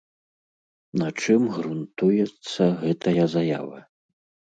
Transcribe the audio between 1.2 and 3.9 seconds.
чым грунтуецца гэтая заява?